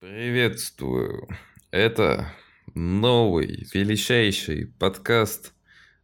Приветствую. 0.00 1.26
Это 1.72 2.32
новый, 2.72 3.66
величайший 3.74 4.66
подкаст 4.78 5.52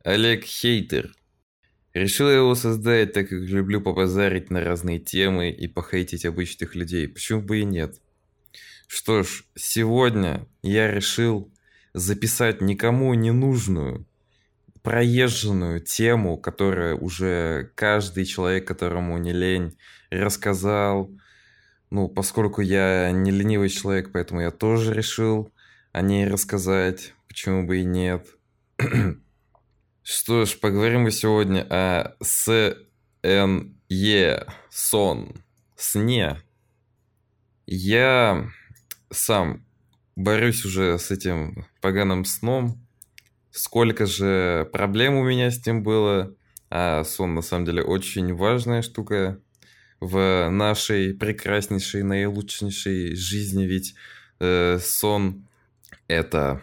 Олег 0.03 0.43
Хейтер. 0.43 1.15
Решил 1.93 2.29
я 2.29 2.39
его 2.39 2.57
создать, 2.57 3.13
так 3.13 3.29
как 3.29 3.39
люблю 3.39 3.81
побазарить 3.81 4.51
на 4.51 4.65
разные 4.65 4.99
темы 4.99 5.51
и 5.51 5.69
похейтить 5.69 6.27
обычных 6.27 6.75
людей. 6.75 7.07
Почему 7.07 7.41
бы 7.41 7.61
и 7.61 7.65
нет? 7.65 8.01
Что 8.89 9.23
ж, 9.23 9.45
сегодня 9.55 10.45
я 10.63 10.91
решил 10.91 11.55
записать 11.93 12.61
никому 12.61 13.15
не 13.15 13.31
нужную, 13.31 14.09
проезженную 14.83 15.79
тему, 15.79 16.37
которая 16.37 16.97
уже 16.97 17.71
каждый 17.77 18.25
человек, 18.25 18.67
которому 18.67 19.17
не 19.19 19.33
лень, 19.33 19.79
рассказал, 20.11 21.13
ну, 21.95 22.09
поскольку 22.09 22.61
я 22.61 23.13
не 23.13 23.31
ленивый 23.31 23.69
человек, 23.69 24.11
поэтому 24.11 24.41
я 24.41 24.51
тоже 24.51 24.93
решил 24.93 25.53
о 25.93 26.03
ней 26.03 26.27
рассказать. 26.27 27.15
Почему 27.29 27.65
бы 27.65 27.79
и 27.79 27.85
нет. 27.85 28.27
Что 30.03 30.45
ж, 30.45 30.59
поговорим 30.59 31.03
мы 31.03 31.13
сегодня 31.13 31.65
о 31.71 32.17
СНЕ, 32.19 33.69
сон, 34.71 35.37
сне. 35.77 36.43
Я 37.65 38.51
сам 39.13 39.65
борюсь 40.17 40.65
уже 40.65 40.99
с 40.99 41.13
этим 41.13 41.65
поганым 41.81 42.25
сном. 42.25 42.85
Сколько 43.53 44.07
же 44.07 44.69
проблем 44.73 45.15
у 45.15 45.23
меня 45.23 45.49
с 45.53 45.65
ним 45.65 45.85
было. 45.85 46.35
А 46.71 47.05
сон 47.05 47.37
на 47.37 47.43
самом 47.43 47.67
деле 47.67 47.85
очень 47.85 48.35
важная 48.35 48.83
штука 48.83 49.39
в 50.05 50.51
нашей 50.51 51.15
прекраснейшей, 51.15 52.03
наилучшей 52.03 53.15
жизни, 53.15 53.65
ведь 53.65 53.95
э, 54.39 54.79
сон 54.79 55.47
это 56.09 56.63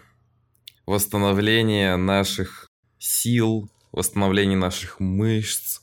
восстановление 0.86 1.96
наших 1.96 2.70
сил, 3.00 3.72
восстановление 3.92 4.58
наших 4.58 5.00
мышц, 5.00 5.82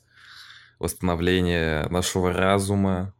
восстановление 0.78 1.88
нашего 1.88 2.32
разума. 2.32 3.12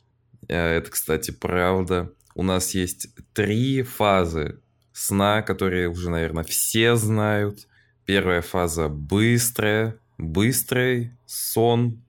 Э, 0.48 0.76
это, 0.76 0.90
кстати, 0.90 1.32
правда. 1.32 2.12
У 2.34 2.44
нас 2.44 2.74
есть 2.74 3.08
три 3.32 3.82
фазы 3.82 4.60
сна, 4.92 5.42
которые 5.42 5.88
уже, 5.88 6.10
наверное, 6.10 6.44
все 6.44 6.94
знают. 6.94 7.66
Первая 8.04 8.42
фаза 8.42 8.88
быстрая, 8.88 9.98
быстрый 10.16 11.12
сон, 11.26 12.04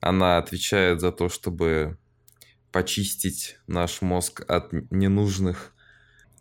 она 0.00 0.38
отвечает 0.38 1.00
за 1.00 1.12
то, 1.12 1.28
чтобы 1.28 1.98
почистить 2.72 3.58
наш 3.66 4.02
мозг 4.02 4.44
от 4.48 4.72
ненужных 4.90 5.72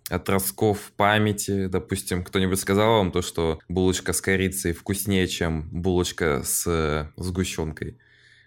отростков 0.09 0.91
памяти. 0.95 1.67
Допустим, 1.67 2.23
кто-нибудь 2.23 2.59
сказал 2.59 2.97
вам 2.97 3.11
то, 3.11 3.21
что 3.21 3.59
булочка 3.67 4.13
с 4.13 4.21
корицей 4.21 4.73
вкуснее, 4.73 5.27
чем 5.27 5.69
булочка 5.71 6.43
с 6.43 7.11
сгущенкой. 7.17 7.97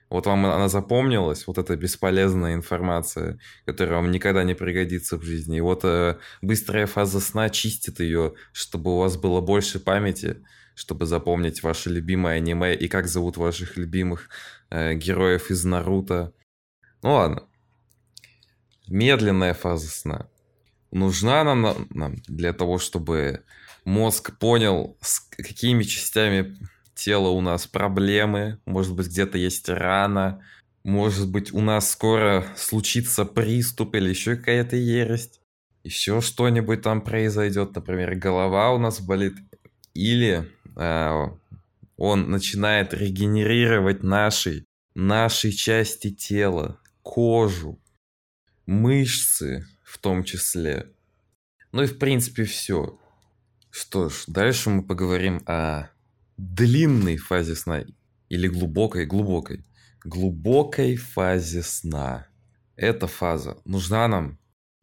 Вот 0.09 0.27
вам 0.27 0.45
она 0.47 0.69
запомнилась, 0.69 1.47
вот 1.47 1.59
эта 1.59 1.77
бесполезная 1.77 2.55
информация, 2.55 3.39
которая 3.65 3.97
вам 3.97 4.11
никогда 4.11 4.43
не 4.43 4.55
пригодится 4.55 5.17
в 5.17 5.23
жизни. 5.23 5.59
И 5.59 5.61
вот 5.61 5.85
э, 5.85 6.19
быстрая 6.43 6.87
фаза 6.87 7.21
сна 7.21 7.49
чистит 7.49 8.01
ее, 8.01 8.35
чтобы 8.53 8.93
у 8.93 8.99
вас 8.99 9.17
было 9.17 9.41
больше 9.41 9.79
памяти, 9.79 10.43
чтобы 10.75 11.07
запомнить 11.07 11.63
ваше 11.63 11.91
любимое 11.91 12.39
аниме 12.39 12.75
и 12.75 12.89
как 12.89 13.07
зовут 13.07 13.37
ваших 13.37 13.77
любимых 13.77 14.31
э, 14.71 14.95
героев 14.95 15.51
из 15.51 15.65
Наруто. 15.65 16.33
Ну 17.03 17.15
ладно. 17.15 17.43
Медленная 18.89 19.55
фаза 19.55 19.89
сна. 19.89 20.29
Нужна 20.91 21.45
нам, 21.45 21.87
нам 21.91 22.17
для 22.27 22.53
того, 22.53 22.79
чтобы 22.79 23.45
мозг 23.85 24.37
понял, 24.39 24.97
с 25.01 25.21
какими 25.21 25.85
частями 25.85 26.57
тела 26.95 27.29
у 27.29 27.41
нас 27.41 27.67
проблемы. 27.67 28.59
Может 28.67 28.95
быть, 28.95 29.07
где-то 29.07 29.39
есть 29.39 29.69
рана. 29.69 30.45
Может 30.83 31.31
быть, 31.31 31.53
у 31.53 31.61
нас 31.61 31.91
скоро 31.91 32.47
случится 32.57 33.25
приступ 33.25 33.95
или 33.95 34.09
еще 34.09 34.37
какая-то 34.37 34.77
ерость. 34.77 35.41
Еще 35.85 36.21
что-нибудь 36.21 36.83
там 36.83 37.01
произойдет. 37.01 37.75
Например, 37.75 38.15
голова 38.15 38.73
у 38.73 38.79
нас 38.79 39.01
болит. 39.01 39.35
Или 39.95 40.51
э, 40.77 41.27
он 42.01 42.31
начинает 42.31 42.95
регенерировать 42.95 44.03
наши, 44.03 44.65
наши 44.95 45.53
части 45.53 46.11
тела, 46.11 46.81
кожу, 47.03 47.79
мышцы 48.65 49.67
в 49.85 49.99
том 49.99 50.25
числе. 50.25 50.95
Ну 51.73 51.83
и 51.83 51.87
в 51.87 51.99
принципе 51.99 52.45
все. 52.45 52.99
Что 53.69 54.09
ж, 54.09 54.25
дальше 54.29 54.71
мы 54.71 54.83
поговорим 54.83 55.43
о 55.45 55.91
длинной 56.39 57.19
фазе 57.19 57.55
сна 57.55 57.85
или 58.31 58.49
глубокой, 58.49 59.05
глубокой, 59.05 59.67
глубокой 60.03 60.97
фазе 60.97 61.63
сна. 61.63 62.29
Эта 62.77 63.09
фаза 63.09 63.59
нужна 63.67 64.09
нам 64.09 64.39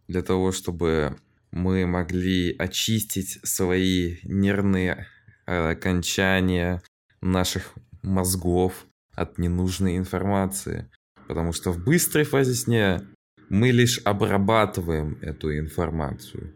для 0.08 0.22
того, 0.22 0.52
чтобы 0.52 1.18
мы 1.50 1.88
могли 1.88 2.56
очистить 2.60 3.40
свои 3.44 4.18
нервные 4.22 5.08
э, 5.48 5.72
окончания, 5.72 6.84
наших 7.22 7.74
мозгов 8.04 8.86
от 9.14 9.38
ненужной 9.38 9.98
информации. 9.98 10.90
Потому 11.28 11.52
что 11.52 11.72
в 11.72 11.84
быстрой 11.84 12.24
фазе 12.24 12.54
сне 12.54 13.02
мы 13.50 13.72
лишь 13.72 14.00
обрабатываем 14.06 15.18
эту 15.22 15.58
информацию. 15.58 16.54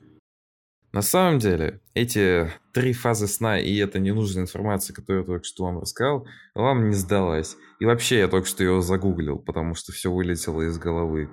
На 0.94 1.02
самом 1.02 1.40
деле, 1.40 1.80
эти 1.94 2.52
три 2.74 2.92
фазы 2.92 3.28
сна 3.28 3.58
и 3.60 3.78
эта 3.78 3.98
ненужная 4.00 4.44
информация, 4.44 4.94
которую 4.94 5.22
я 5.22 5.26
только 5.26 5.46
что 5.46 5.64
вам 5.64 5.80
рассказал, 5.80 6.28
вам 6.54 6.90
не 6.90 6.96
сдалась. 6.96 7.56
И 7.80 7.86
вообще 7.86 8.20
я 8.20 8.28
только 8.28 8.48
что 8.48 8.64
ее 8.64 8.82
загуглил, 8.82 9.40
потому 9.40 9.74
что 9.74 9.94
все 9.94 10.12
вылетело 10.12 10.62
из 10.64 10.78
головы. 10.78 11.30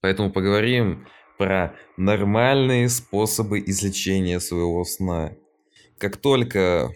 Поэтому 0.00 0.32
поговорим 0.32 1.06
про 1.36 1.76
нормальные 1.98 2.88
способы 2.88 3.60
излечения 3.60 4.40
своего 4.40 4.84
сна. 4.84 5.32
Как 5.98 6.16
только 6.16 6.90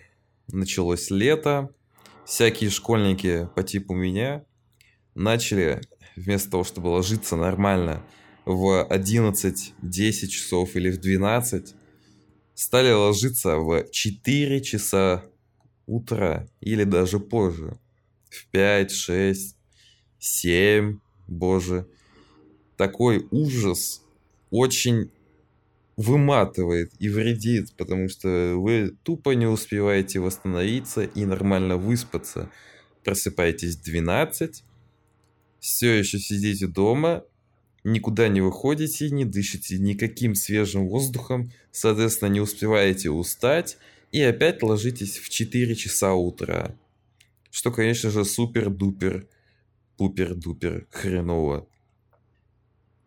началось 0.53 1.11
лето, 1.11 1.71
всякие 2.25 2.71
школьники 2.71 3.49
по 3.55 3.63
типу 3.63 3.95
меня 3.95 4.45
начали, 5.15 5.81
вместо 6.17 6.51
того, 6.51 6.65
чтобы 6.65 6.89
ложиться 6.89 7.37
нормально 7.37 8.05
в 8.45 8.87
11-10 8.91 10.27
часов 10.29 10.77
или 10.77 10.91
в 10.91 11.01
12, 11.01 11.75
стали 12.55 12.93
ложиться 12.93 13.57
в 13.57 13.91
4 13.91 14.61
часа 14.63 15.25
утра 15.87 16.49
или 16.61 16.85
даже 16.85 17.21
позже. 17.21 17.79
В 18.29 18.47
5, 18.51 18.91
6, 18.91 19.57
7, 20.19 20.99
боже. 21.29 21.87
Такой 22.77 23.27
ужас 23.31 24.03
очень 24.51 25.11
выматывает 25.97 26.93
и 26.99 27.09
вредит, 27.09 27.75
потому 27.77 28.09
что 28.09 28.55
вы 28.57 28.97
тупо 29.03 29.31
не 29.31 29.47
успеваете 29.47 30.21
восстановиться 30.21 31.03
и 31.05 31.25
нормально 31.25 31.77
выспаться. 31.77 32.51
Просыпаетесь 33.05 33.77
в 33.77 33.85
12, 33.85 34.65
все 35.61 35.93
еще 35.93 36.19
сидите 36.19 36.67
дома, 36.67 37.25
никуда 37.85 38.29
не 38.29 38.41
выходите, 38.41 39.11
не 39.11 39.25
дышите 39.25 39.79
никаким 39.79 40.35
свежим 40.35 40.89
воздухом, 40.89 41.53
соответственно, 41.71 42.31
не 42.31 42.41
успеваете 42.41 43.11
устать 43.11 43.77
и 44.11 44.23
опять 44.23 44.63
ложитесь 44.63 45.19
в 45.19 45.29
4 45.29 45.75
часа 45.75 46.15
утра. 46.15 46.75
Что, 47.51 47.71
конечно 47.71 48.11
же, 48.11 48.25
супер-дупер, 48.25 49.29
пупер-дупер 49.97 50.87
хреново. 50.91 51.69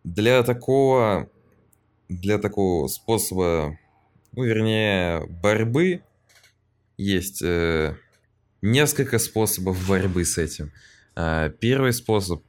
Для 0.04 0.42
такого 0.44 1.30
для 2.10 2.38
такого 2.38 2.88
способа, 2.88 3.78
ну, 4.32 4.44
вернее, 4.44 5.26
борьбы 5.28 6.04
есть 6.98 7.42
э, 7.42 7.96
несколько 8.62 9.20
способов 9.20 9.88
борьбы 9.88 10.26
с 10.26 10.38
этим. 10.38 10.72
Э, 11.16 11.52
первый 11.60 11.94
способ 11.94 12.44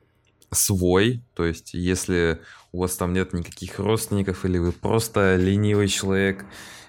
свой, 0.51 1.23
то 1.35 1.45
есть 1.45 1.75
если 1.75 2.41
у 2.73 2.81
вас 2.81 2.97
там 2.97 3.13
нет 3.13 3.33
никаких 3.33 3.79
родственников 3.79 4.45
или 4.45 4.59
вы 4.59 4.73
просто 4.73 5.37
ленивый 5.37 5.89
человек, 5.89 6.45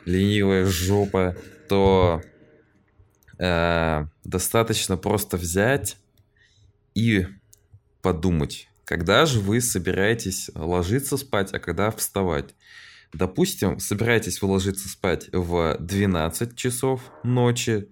ленивая 0.06 0.66
жопа, 0.66 1.36
то 1.68 2.21
э, 3.38 4.06
достаточно 4.24 4.98
просто 4.98 5.38
взять 5.38 5.98
и 6.95 7.27
подумать, 8.01 8.69
когда 8.89 9.27
же 9.27 9.39
вы 9.39 9.62
собираетесь 9.62 10.50
ложиться 10.56 11.15
спать, 11.18 11.53
а 11.53 11.59
когда 11.59 11.91
вставать? 11.91 12.56
Допустим, 13.13 13.77
собираетесь 13.77 14.41
вы 14.41 14.47
ложиться 14.47 14.89
спать 14.89 15.30
в 15.31 15.77
12 15.80 16.56
часов 16.56 17.00
ночи, 17.24 17.88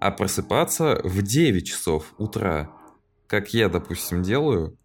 а 0.00 0.10
просыпаться 0.10 0.98
в 1.04 1.20
9 1.20 1.66
часов 1.66 2.14
утра, 2.16 2.70
как 3.26 3.52
я, 3.52 3.68
допустим, 3.68 4.22
делаю. 4.22 4.78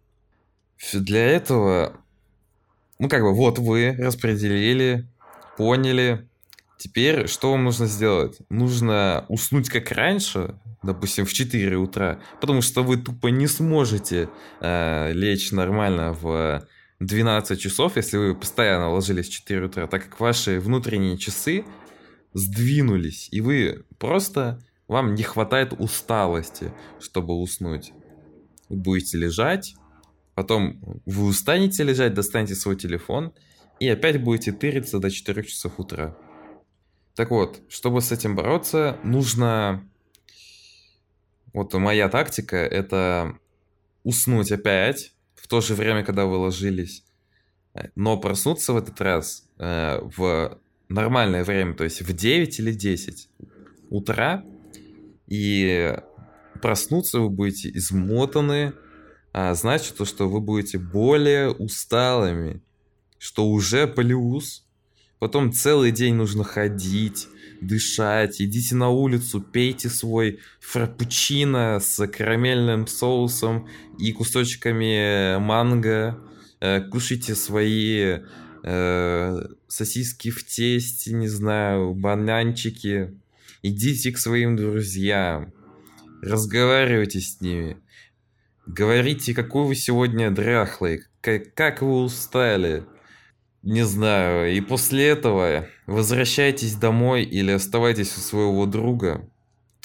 Для 0.92 1.24
этого 1.24 2.04
ну, 2.98 3.08
как 3.08 3.22
бы, 3.22 3.32
вот 3.32 3.58
вы 3.58 3.96
распределили, 3.98 5.08
поняли. 5.56 6.28
Теперь 6.80 7.26
что 7.26 7.50
вам 7.50 7.64
нужно 7.64 7.84
сделать? 7.86 8.38
Нужно 8.48 9.26
уснуть 9.28 9.68
как 9.68 9.90
раньше, 9.92 10.54
допустим, 10.82 11.26
в 11.26 11.32
4 11.34 11.76
утра, 11.76 12.22
потому 12.40 12.62
что 12.62 12.82
вы 12.82 12.96
тупо 12.96 13.26
не 13.26 13.48
сможете 13.48 14.30
э, 14.62 15.12
лечь 15.12 15.52
нормально 15.52 16.14
в 16.14 16.66
12 17.00 17.60
часов, 17.60 17.96
если 17.96 18.16
вы 18.16 18.34
постоянно 18.34 18.90
ложились 18.90 19.28
в 19.28 19.32
4 19.32 19.66
утра, 19.66 19.86
так 19.88 20.04
как 20.04 20.20
ваши 20.20 20.58
внутренние 20.58 21.18
часы 21.18 21.66
сдвинулись, 22.32 23.28
и 23.30 23.42
вы 23.42 23.84
просто, 23.98 24.58
вам 24.88 25.14
не 25.14 25.22
хватает 25.22 25.74
усталости, 25.78 26.72
чтобы 26.98 27.34
уснуть. 27.34 27.92
Вы 28.70 28.76
будете 28.76 29.18
лежать, 29.18 29.74
потом 30.34 30.80
вы 31.04 31.26
устанете 31.26 31.82
лежать, 31.82 32.14
достанете 32.14 32.54
свой 32.54 32.76
телефон, 32.76 33.34
и 33.80 33.86
опять 33.86 34.22
будете 34.22 34.52
тыриться 34.52 34.98
до 34.98 35.10
4 35.10 35.44
часов 35.44 35.78
утра. 35.78 36.16
Так 37.20 37.30
вот, 37.30 37.60
чтобы 37.68 38.00
с 38.00 38.12
этим 38.12 38.34
бороться, 38.34 38.96
нужно... 39.04 39.86
Вот 41.52 41.74
моя 41.74 42.08
тактика— 42.08 42.56
это 42.56 43.38
уснуть 44.04 44.50
опять 44.50 45.12
в 45.34 45.46
то 45.46 45.60
же 45.60 45.74
время, 45.74 46.02
когда 46.02 46.24
вы 46.24 46.36
ложились, 46.36 47.04
но 47.94 48.16
проснуться 48.16 48.72
в 48.72 48.78
этот 48.78 48.98
раз 49.02 49.46
э, 49.58 50.00
в 50.16 50.58
нормальное 50.88 51.44
время, 51.44 51.74
то 51.74 51.84
есть 51.84 52.00
в 52.00 52.10
9 52.10 52.58
или 52.58 52.72
10 52.72 53.28
утра, 53.90 54.42
и 55.26 55.94
проснуться 56.62 57.20
вы 57.20 57.28
будете 57.28 57.68
измотаны, 57.68 58.72
а 59.34 59.52
значит 59.52 59.98
то, 59.98 60.06
что 60.06 60.26
вы 60.26 60.40
будете 60.40 60.78
более 60.78 61.50
усталыми, 61.50 62.62
что 63.18 63.46
уже 63.46 63.86
плюс. 63.86 64.66
Потом 65.20 65.52
целый 65.52 65.92
день 65.92 66.14
нужно 66.14 66.44
ходить, 66.44 67.28
дышать, 67.60 68.40
идите 68.40 68.74
на 68.74 68.88
улицу, 68.88 69.42
пейте 69.42 69.90
свой 69.90 70.40
фрапучино 70.60 71.78
с 71.78 72.06
карамельным 72.06 72.86
соусом 72.86 73.68
и 73.98 74.12
кусочками 74.12 75.38
манго, 75.38 76.18
э, 76.60 76.80
кушайте 76.80 77.34
свои 77.34 78.20
э, 78.62 79.46
сосиски 79.68 80.30
в 80.30 80.42
тесте, 80.46 81.12
не 81.12 81.28
знаю, 81.28 81.92
бананчики. 81.92 83.14
Идите 83.62 84.12
к 84.12 84.18
своим 84.18 84.56
друзьям, 84.56 85.52
разговаривайте 86.22 87.20
с 87.20 87.42
ними, 87.42 87.76
говорите, 88.66 89.34
какой 89.34 89.66
вы 89.66 89.74
сегодня 89.74 90.30
дряхлый, 90.30 91.02
как, 91.20 91.52
как 91.52 91.82
вы 91.82 92.04
устали. 92.04 92.86
Не 93.62 93.84
знаю, 93.84 94.54
и 94.56 94.60
после 94.62 95.08
этого 95.08 95.66
возвращайтесь 95.86 96.76
домой 96.76 97.24
или 97.24 97.50
оставайтесь 97.50 98.16
у 98.16 98.20
своего 98.20 98.64
друга, 98.64 99.28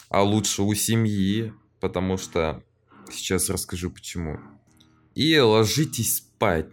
а 0.09 0.23
лучше 0.23 0.61
у 0.61 0.73
семьи, 0.73 1.51
потому 1.81 2.15
что 2.15 2.63
сейчас 3.11 3.49
расскажу 3.49 3.91
почему. 3.91 4.39
И 5.13 5.37
ложитесь 5.37 6.17
спать. 6.17 6.67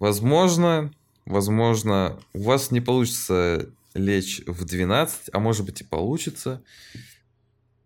Возможно, 0.00 0.92
возможно, 1.24 2.18
у 2.32 2.42
вас 2.42 2.72
не 2.72 2.80
получится 2.80 3.70
лечь 3.94 4.42
в 4.46 4.64
12, 4.64 5.30
а 5.32 5.38
может 5.38 5.64
быть 5.64 5.82
и 5.82 5.84
получится. 5.84 6.64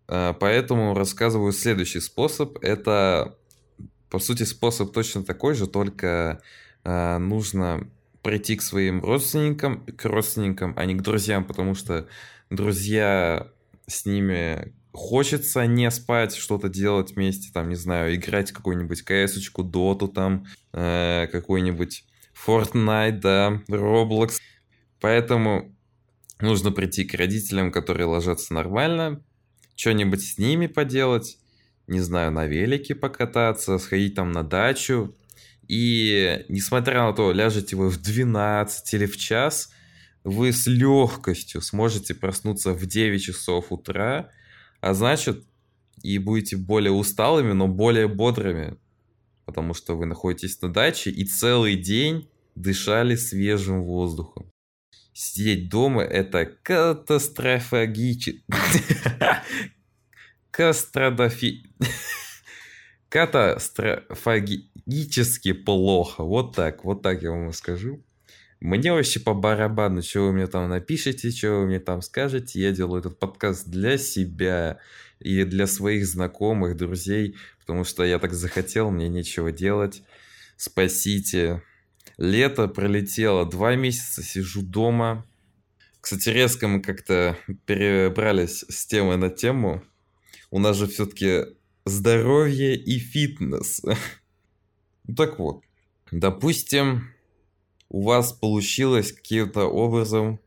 А, 0.08 0.32
поэтому 0.32 0.94
рассказываю 0.94 1.52
следующий 1.52 2.00
способ. 2.00 2.56
Это, 2.62 3.36
по 4.08 4.18
сути, 4.20 4.44
способ 4.44 4.92
точно 4.92 5.22
такой 5.22 5.54
же, 5.54 5.66
только 5.66 6.40
а, 6.82 7.18
нужно 7.18 7.90
прийти 8.26 8.56
к 8.56 8.62
своим 8.62 9.04
родственникам, 9.04 9.86
к 9.86 10.04
родственникам, 10.04 10.74
а 10.76 10.84
не 10.84 10.96
к 10.96 11.02
друзьям, 11.02 11.44
потому 11.44 11.76
что 11.76 12.08
друзья 12.50 13.46
с 13.86 14.04
ними 14.04 14.74
хочется 14.92 15.64
не 15.66 15.88
спать, 15.92 16.34
что-то 16.34 16.68
делать 16.68 17.12
вместе, 17.12 17.52
там, 17.54 17.68
не 17.68 17.76
знаю, 17.76 18.16
играть 18.16 18.50
какую-нибудь 18.50 19.02
кс 19.02 19.38
доту 19.58 20.08
там, 20.08 20.44
э, 20.72 21.28
какой-нибудь 21.30 22.04
Fortnite, 22.34 23.20
да, 23.20 23.62
Roblox. 23.68 24.40
Поэтому 25.00 25.72
нужно 26.40 26.72
прийти 26.72 27.04
к 27.04 27.14
родителям, 27.14 27.70
которые 27.70 28.06
ложатся 28.06 28.54
нормально, 28.54 29.22
что-нибудь 29.76 30.22
с 30.22 30.36
ними 30.36 30.66
поделать, 30.66 31.38
не 31.86 32.00
знаю, 32.00 32.32
на 32.32 32.46
велике 32.46 32.96
покататься, 32.96 33.78
сходить 33.78 34.16
там 34.16 34.32
на 34.32 34.42
дачу. 34.42 35.14
И 35.68 36.44
несмотря 36.48 37.02
на 37.02 37.12
то, 37.12 37.32
ляжете 37.32 37.76
вы 37.76 37.90
в 37.90 38.00
12 38.00 38.94
или 38.94 39.06
в 39.06 39.16
час, 39.16 39.70
вы 40.24 40.52
с 40.52 40.66
легкостью 40.66 41.60
сможете 41.60 42.14
проснуться 42.14 42.72
в 42.72 42.86
9 42.86 43.22
часов 43.22 43.70
утра, 43.70 44.30
а 44.80 44.94
значит, 44.94 45.44
и 46.02 46.18
будете 46.18 46.56
более 46.56 46.92
усталыми, 46.92 47.52
но 47.52 47.68
более 47.68 48.08
бодрыми, 48.08 48.78
потому 49.44 49.74
что 49.74 49.96
вы 49.96 50.06
находитесь 50.06 50.60
на 50.62 50.72
даче 50.72 51.10
и 51.10 51.24
целый 51.24 51.76
день 51.76 52.28
дышали 52.54 53.16
свежим 53.16 53.82
воздухом. 53.82 54.50
Сидеть 55.12 55.68
дома 55.70 56.02
это 56.02 56.44
катастрофагически... 56.44 58.44
Кастрадофи... 60.50 61.70
Катастрофагически 63.08 65.52
плохо. 65.52 66.24
Вот 66.24 66.56
так, 66.56 66.84
вот 66.84 67.02
так 67.02 67.22
я 67.22 67.30
вам 67.30 67.52
скажу. 67.52 68.02
Мне 68.60 68.92
вообще 68.92 69.20
по 69.20 69.34
барабану, 69.34 70.02
что 70.02 70.26
вы 70.26 70.32
мне 70.32 70.46
там 70.46 70.68
напишите, 70.68 71.30
что 71.30 71.60
вы 71.60 71.66
мне 71.66 71.78
там 71.78 72.02
скажете. 72.02 72.60
Я 72.60 72.72
делаю 72.72 73.00
этот 73.00 73.18
подкаст 73.18 73.68
для 73.68 73.98
себя 73.98 74.78
и 75.20 75.44
для 75.44 75.66
своих 75.66 76.06
знакомых, 76.06 76.76
друзей, 76.76 77.36
потому 77.60 77.84
что 77.84 78.04
я 78.04 78.18
так 78.18 78.32
захотел, 78.32 78.90
мне 78.90 79.08
нечего 79.08 79.52
делать. 79.52 80.02
Спасите. 80.56 81.62
Лето 82.16 82.66
пролетело, 82.66 83.44
два 83.44 83.76
месяца 83.76 84.22
сижу 84.22 84.62
дома. 84.62 85.26
Кстати, 86.00 86.30
резко 86.30 86.66
мы 86.66 86.80
как-то 86.80 87.36
перебрались 87.66 88.64
с 88.68 88.86
темы 88.86 89.16
на 89.16 89.28
тему. 89.28 89.82
У 90.50 90.58
нас 90.58 90.76
же 90.76 90.86
все-таки 90.86 91.55
здоровье 91.86 92.76
и 92.76 92.98
фитнес. 92.98 93.80
Ну 95.08 95.14
так 95.14 95.38
вот, 95.38 95.62
допустим, 96.10 97.08
у 97.88 98.02
вас 98.02 98.32
получилось 98.32 99.12
каким-то 99.12 99.66
образом, 99.66 100.40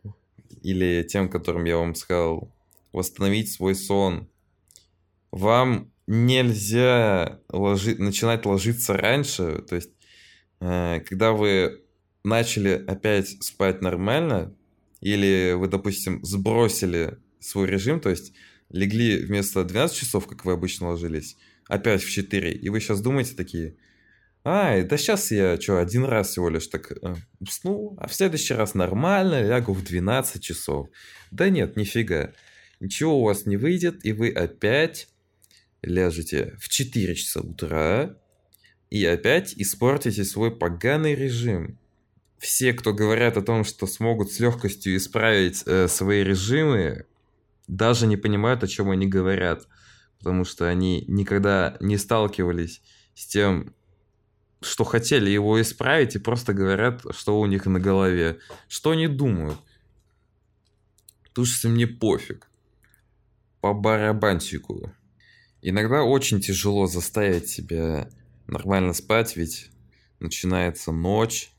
или 0.62 1.02
тем, 1.04 1.30
которым 1.30 1.64
я 1.64 1.78
вам 1.78 1.96
сказал, 1.96 2.54
восстановить 2.92 3.52
свой 3.52 3.74
сон. 3.74 4.28
Вам 5.32 5.92
нельзя 6.08 7.40
ложи... 7.50 7.96
начинать 7.96 8.46
ложиться 8.46 8.94
раньше, 8.94 9.62
то 9.62 9.76
есть 9.76 9.92
Э, 10.60 11.00
когда 11.06 11.32
вы 11.32 11.82
начали 12.24 12.70
опять 12.70 13.44
спать 13.44 13.82
нормально, 13.82 14.54
или 15.02 15.54
вы, 15.54 15.68
допустим, 15.68 16.24
сбросили 16.24 17.18
свой 17.40 17.68
режим, 17.68 18.00
то 18.02 18.10
есть 18.10 18.34
легли 18.70 19.18
вместо 19.18 19.64
12 19.64 19.98
часов, 19.98 20.28
как 20.28 20.46
вы 20.46 20.54
обычно 20.54 20.90
ложились, 20.90 21.38
опять 21.68 22.04
в 22.04 22.10
4, 22.10 22.52
и 22.52 22.70
вы 22.70 22.80
сейчас 22.80 23.02
думаете 23.02 23.36
такие, 23.36 23.76
а, 24.44 24.82
да 24.84 24.98
сейчас 24.98 25.32
я 25.32 25.60
что, 25.60 25.80
один 25.80 26.06
раз 26.06 26.30
всего 26.30 26.50
лишь 26.50 26.68
так 26.68 26.92
э, 26.92 27.16
а 27.98 28.08
в 28.08 28.14
следующий 28.14 28.54
раз 28.54 28.74
нормально 28.74 29.42
лягу 29.42 29.74
в 29.74 29.84
12 29.84 30.42
часов. 30.42 30.88
Да 31.30 31.50
нет, 31.50 31.76
нифига. 31.76 32.32
Ничего 32.80 33.20
у 33.20 33.26
вас 33.26 33.46
не 33.46 33.58
выйдет, 33.58 34.06
и 34.06 34.14
вы 34.14 34.30
опять 34.30 35.10
ляжете 35.82 36.56
в 36.60 36.70
4 36.70 37.16
часа 37.16 37.42
утра, 37.42 38.16
и 38.90 39.06
опять 39.06 39.54
испортите 39.58 40.24
свой 40.24 40.56
поганый 40.56 41.16
режим. 41.16 41.78
Все, 42.40 42.72
кто 42.72 42.94
говорят 42.94 43.36
о 43.36 43.42
том, 43.42 43.66
что 43.66 43.86
смогут 43.86 44.32
с 44.32 44.40
легкостью 44.40 44.96
исправить 44.96 45.64
э, 45.66 45.90
свои 45.90 46.24
режимы, 46.24 47.06
даже 47.70 48.08
не 48.08 48.18
понимают, 48.18 48.64
о 48.64 48.68
чем 48.68 48.90
они 48.90 49.08
говорят, 49.08 49.68
потому 50.18 50.44
что 50.44 50.68
они 50.68 51.06
никогда 51.08 51.78
не 51.80 51.98
сталкивались 51.98 52.82
с 53.14 53.28
тем, 53.28 53.74
что 54.62 54.84
хотели 54.84 55.30
его 55.30 55.62
исправить, 55.62 56.16
и 56.16 56.20
просто 56.20 56.54
говорят, 56.54 57.04
что 57.12 57.40
у 57.40 57.46
них 57.46 57.66
на 57.68 57.80
голове, 57.80 58.40
что 58.68 58.92
они 58.92 59.08
думают. 59.08 59.58
Что 61.42 61.70
мне 61.70 61.88
пофиг. 61.88 62.50
По 63.62 63.74
барабанщику. 63.74 64.92
Иногда 65.62 66.04
очень 66.04 66.42
тяжело 66.42 66.88
заставить 66.88 67.48
себя 67.48 68.10
нормально 68.48 68.94
спать, 68.94 69.38
ведь 69.38 69.70
начинается 70.20 70.92
ночь, 70.92 71.52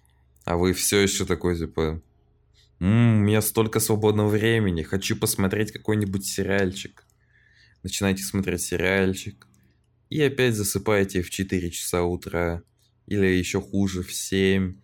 а 0.44 0.56
вы 0.56 0.74
все 0.74 1.00
еще 1.00 1.24
такой, 1.24 1.56
типа, 1.56 2.02
М-м, 2.80 3.18
у 3.18 3.24
меня 3.24 3.42
столько 3.42 3.78
свободного 3.80 4.28
времени, 4.28 4.82
хочу 4.82 5.16
посмотреть 5.16 5.72
какой-нибудь 5.72 6.24
сериальчик. 6.26 7.04
Начинаете 7.82 8.22
смотреть 8.22 8.62
сериальчик, 8.62 9.46
и 10.10 10.22
опять 10.22 10.54
засыпаете 10.56 11.22
в 11.22 11.30
4 11.30 11.70
часа 11.70 12.04
утра, 12.04 12.62
или 13.06 13.26
еще 13.26 13.60
хуже, 13.60 14.02
в 14.02 14.12
7. 14.12 14.76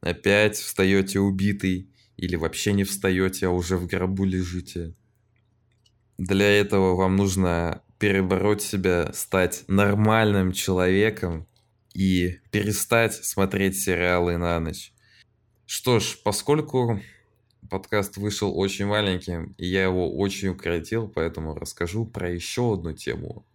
опять 0.00 0.56
встаете 0.56 1.20
убитый, 1.20 1.90
или 2.16 2.36
вообще 2.36 2.72
не 2.72 2.84
встаете, 2.84 3.48
а 3.48 3.50
уже 3.50 3.76
в 3.76 3.86
гробу 3.86 4.24
лежите. 4.24 4.94
Для 6.18 6.46
этого 6.46 6.96
вам 6.96 7.16
нужно 7.16 7.82
перебороть 7.98 8.62
себя, 8.62 9.12
стать 9.12 9.64
нормальным 9.68 10.52
человеком 10.52 11.48
и 11.94 12.40
перестать 12.50 13.14
смотреть 13.14 13.78
сериалы 13.80 14.38
на 14.38 14.60
ночь. 14.60 14.93
Что 15.66 15.98
ж, 15.98 16.18
поскольку 16.22 17.00
подкаст 17.70 18.18
вышел 18.18 18.56
очень 18.56 18.86
маленьким, 18.86 19.54
и 19.56 19.66
я 19.66 19.84
его 19.84 20.14
очень 20.14 20.48
укоротил, 20.48 21.08
поэтому 21.08 21.54
расскажу 21.54 22.04
про 22.04 22.30
еще 22.30 22.74
одну 22.74 22.92
тему. 22.92 23.46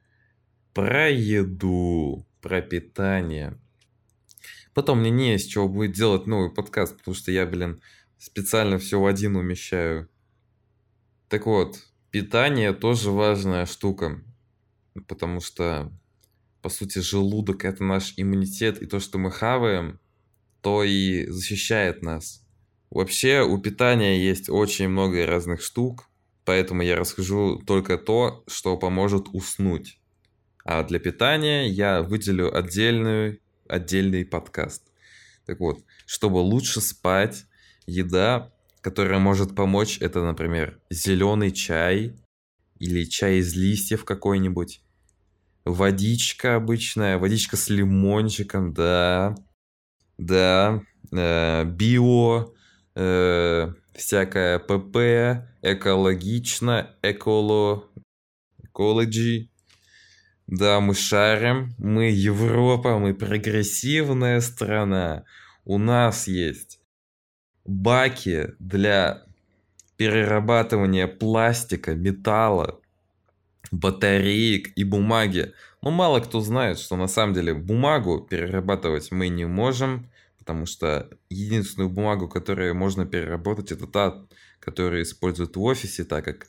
Про 0.73 1.09
еду, 1.09 2.25
про 2.41 2.61
питание. 2.61 3.59
Потом 4.73 4.99
мне 4.99 5.11
не 5.11 5.35
из 5.35 5.45
чего 5.45 5.67
будет 5.67 5.91
делать 5.91 6.25
новый 6.25 6.51
подкаст, 6.51 6.97
потому 6.97 7.13
что 7.13 7.31
я, 7.31 7.45
блин, 7.45 7.81
специально 8.17 8.79
все 8.79 8.99
в 8.99 9.05
один 9.05 9.35
умещаю. 9.35 10.09
Так 11.27 11.45
вот, 11.45 11.85
питание 12.09 12.73
тоже 12.73 13.11
важная 13.11 13.67
штука, 13.67 14.19
потому 15.07 15.41
что, 15.41 15.91
по 16.63 16.69
сути, 16.69 16.99
желудок– 16.99 17.65
это 17.65 17.83
наш 17.83 18.13
иммунитет, 18.17 18.81
и 18.81 18.87
то, 18.87 18.99
что 18.99 19.19
мы 19.19 19.31
хаваем, 19.31 19.99
то 20.61 20.83
и 20.83 21.25
защищает 21.27 22.01
нас. 22.01 22.43
Вообще, 22.89 23.41
у 23.41 23.57
питания 23.59 24.19
есть 24.19 24.49
очень 24.49 24.87
много 24.87 25.25
разных 25.25 25.61
штук, 25.61 26.09
поэтому 26.43 26.81
я 26.81 26.95
расскажу 26.95 27.61
только 27.65 27.97
то, 27.97 28.43
что 28.47 28.77
поможет 28.77 29.27
уснуть. 29.31 29.99
А 30.65 30.83
для 30.83 30.99
питания 30.99 31.67
я 31.67 32.01
выделю 32.01 32.55
отдельную, 32.55 33.39
отдельный 33.67 34.25
подкаст. 34.25 34.83
Так 35.45 35.59
вот, 35.59 35.83
чтобы 36.05 36.37
лучше 36.37 36.81
спать, 36.81 37.45
еда, 37.85 38.51
которая 38.81 39.19
может 39.19 39.55
помочь, 39.55 39.97
это, 39.99 40.23
например, 40.23 40.79
зеленый 40.89 41.51
чай 41.51 42.15
или 42.79 43.03
чай 43.03 43.37
из 43.37 43.55
листьев 43.55 44.05
какой-нибудь, 44.05 44.81
водичка 45.65 46.55
обычная, 46.55 47.17
водичка 47.17 47.57
с 47.57 47.69
лимончиком, 47.69 48.73
да, 48.73 49.35
да, 50.19 50.81
э, 51.11 51.63
био, 51.63 52.53
э, 52.95 53.73
всякая 53.95 54.59
ПП, 54.59 55.47
экологично, 55.61 56.95
эколо, 57.01 57.85
экологи. 58.61 59.49
Да, 60.45 60.79
мы 60.81 60.93
шарим, 60.93 61.73
мы 61.77 62.09
Европа, 62.09 62.97
мы 62.99 63.13
прогрессивная 63.13 64.41
страна. 64.41 65.23
У 65.63 65.77
нас 65.77 66.27
есть 66.27 66.79
баки 67.65 68.55
для 68.59 69.23
перерабатывания 69.95 71.07
пластика, 71.07 71.93
металла, 71.93 72.81
батареек 73.71 74.69
и 74.75 74.83
бумаги. 74.83 75.53
Но 75.81 75.91
мало 75.91 76.19
кто 76.19 76.41
знает, 76.41 76.77
что 76.77 76.95
на 76.95 77.07
самом 77.07 77.33
деле 77.33 77.53
бумагу 77.53 78.19
перерабатывать 78.19 79.11
мы 79.11 79.29
не 79.29 79.45
можем, 79.45 80.11
потому 80.37 80.65
что 80.65 81.09
единственную 81.29 81.89
бумагу, 81.89 82.27
которую 82.27 82.75
можно 82.75 83.05
переработать, 83.05 83.71
это 83.71 83.87
та, 83.87 84.25
которую 84.59 85.03
используют 85.03 85.55
в 85.55 85.61
офисе, 85.61 86.03
так 86.03 86.25
как 86.25 86.47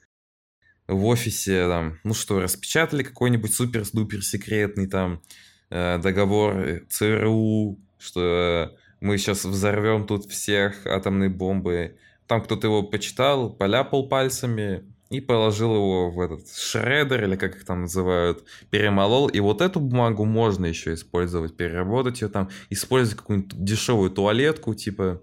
в 0.89 1.05
офисе 1.07 1.69
там, 1.69 1.99
ну 2.03 2.15
что, 2.15 2.41
распечатали 2.41 3.05
какой-нибудь 3.05 3.55
супер-дупер 3.55 4.23
секретный 4.23 4.89
там 4.89 5.23
э, 5.71 5.99
договор 5.99 6.81
ЦРУ, 6.89 7.79
что 7.99 8.77
мы 9.01 9.17
сейчас 9.19 9.45
взорвем 9.45 10.07
тут 10.07 10.27
всех 10.27 10.87
атомной 10.87 11.29
бомбой. 11.29 11.97
Там 12.27 12.43
кто-то 12.43 12.67
его 12.67 12.83
почитал, 12.83 13.53
поляпал 13.53 14.09
пальцами 14.09 14.85
и 15.11 15.21
положил 15.21 15.75
его 15.75 16.11
в 16.11 16.21
этот 16.21 16.49
шредер, 16.49 17.25
или 17.25 17.37
как 17.37 17.57
их 17.57 17.65
там 17.65 17.83
называют, 17.83 18.45
перемолол. 18.71 19.29
И 19.29 19.41
вот 19.41 19.61
эту 19.61 19.81
бумагу 19.81 20.25
можно 20.25 20.67
еще 20.67 20.95
использовать, 20.95 21.57
переработать 21.57 22.23
ее 22.23 22.29
там, 22.29 22.49
использовать 22.71 23.19
какую-нибудь 23.19 23.63
дешевую 23.63 24.11
туалетку, 24.11 24.75
типа... 24.75 25.21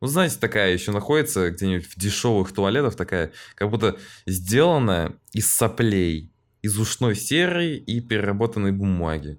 Ну, 0.00 0.06
знаете, 0.08 0.36
такая 0.40 0.72
еще 0.72 0.92
находится 0.92 1.50
где-нибудь 1.50 1.86
в 1.86 1.98
дешевых 1.98 2.52
туалетах, 2.52 2.96
такая, 2.96 3.32
как 3.54 3.70
будто 3.70 3.98
сделанная 4.26 5.12
из 5.32 5.52
соплей, 5.52 6.32
из 6.62 6.78
ушной 6.78 7.14
серы 7.14 7.74
и 7.74 8.00
переработанной 8.00 8.72
бумаги. 8.72 9.38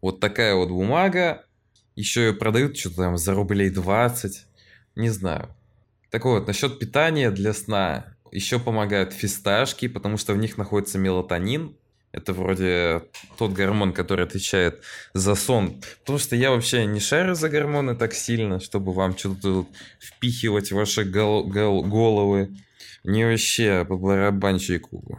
Вот 0.00 0.20
такая 0.20 0.54
вот 0.54 0.68
бумага, 0.68 1.44
еще 1.96 2.28
и 2.28 2.32
продают 2.32 2.76
что-то 2.76 2.96
там 2.96 3.16
за 3.16 3.34
рублей 3.34 3.70
20. 3.70 4.46
Не 4.94 5.08
знаю. 5.08 5.48
Так 6.10 6.26
вот, 6.26 6.46
насчет 6.46 6.78
питания 6.78 7.30
для 7.30 7.52
сна. 7.52 8.15
Еще 8.36 8.58
помогают 8.58 9.14
фисташки, 9.14 9.88
потому 9.88 10.18
что 10.18 10.34
в 10.34 10.36
них 10.36 10.58
находится 10.58 10.98
мелатонин. 10.98 11.74
Это 12.12 12.34
вроде 12.34 13.04
тот 13.38 13.52
гормон, 13.52 13.94
который 13.94 14.26
отвечает 14.26 14.82
за 15.14 15.34
сон. 15.34 15.80
Потому 16.00 16.18
что 16.18 16.36
я 16.36 16.50
вообще 16.50 16.84
не 16.84 17.00
шарю 17.00 17.34
за 17.34 17.48
гормоны 17.48 17.96
так 17.96 18.12
сильно, 18.12 18.60
чтобы 18.60 18.92
вам 18.92 19.16
что-то 19.16 19.66
впихивать 19.98 20.70
в 20.70 20.74
ваши 20.74 21.04
гол- 21.04 21.44
гол- 21.44 21.82
головы. 21.82 22.54
Не 23.04 23.24
вообще 23.24 23.86
по 23.88 23.96
барабанщику. 23.96 25.18